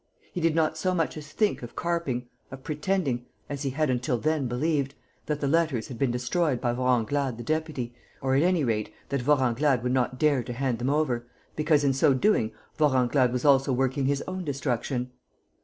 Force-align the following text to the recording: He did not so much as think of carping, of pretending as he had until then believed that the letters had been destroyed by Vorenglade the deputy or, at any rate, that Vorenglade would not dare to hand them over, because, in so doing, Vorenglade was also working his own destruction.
He 0.33 0.41
did 0.41 0.55
not 0.55 0.79
so 0.79 0.95
much 0.95 1.15
as 1.15 1.31
think 1.31 1.61
of 1.61 1.75
carping, 1.75 2.27
of 2.49 2.63
pretending 2.63 3.27
as 3.47 3.61
he 3.61 3.69
had 3.69 3.91
until 3.91 4.17
then 4.17 4.47
believed 4.47 4.95
that 5.27 5.41
the 5.41 5.47
letters 5.47 5.89
had 5.89 5.99
been 5.99 6.09
destroyed 6.09 6.59
by 6.59 6.73
Vorenglade 6.73 7.37
the 7.37 7.43
deputy 7.43 7.93
or, 8.19 8.33
at 8.33 8.41
any 8.41 8.63
rate, 8.63 8.91
that 9.09 9.21
Vorenglade 9.21 9.83
would 9.83 9.93
not 9.93 10.17
dare 10.17 10.41
to 10.41 10.53
hand 10.53 10.79
them 10.79 10.89
over, 10.89 11.27
because, 11.55 11.83
in 11.83 11.93
so 11.93 12.15
doing, 12.15 12.51
Vorenglade 12.79 13.31
was 13.31 13.45
also 13.45 13.71
working 13.71 14.07
his 14.07 14.23
own 14.27 14.43
destruction. 14.43 15.11